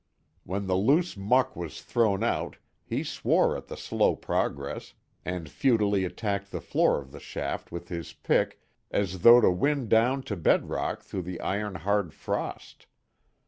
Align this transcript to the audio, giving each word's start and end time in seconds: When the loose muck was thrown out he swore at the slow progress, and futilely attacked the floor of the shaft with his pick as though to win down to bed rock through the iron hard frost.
When 0.45 0.65
the 0.65 0.75
loose 0.75 1.15
muck 1.15 1.55
was 1.55 1.83
thrown 1.83 2.23
out 2.23 2.55
he 2.83 3.03
swore 3.03 3.55
at 3.55 3.67
the 3.67 3.77
slow 3.77 4.15
progress, 4.15 4.95
and 5.23 5.47
futilely 5.47 6.05
attacked 6.05 6.49
the 6.49 6.59
floor 6.59 6.99
of 6.99 7.11
the 7.11 7.19
shaft 7.19 7.71
with 7.71 7.89
his 7.89 8.11
pick 8.11 8.59
as 8.89 9.19
though 9.19 9.41
to 9.41 9.51
win 9.51 9.87
down 9.87 10.23
to 10.23 10.35
bed 10.35 10.69
rock 10.69 11.03
through 11.03 11.21
the 11.21 11.39
iron 11.39 11.75
hard 11.75 12.15
frost. 12.15 12.87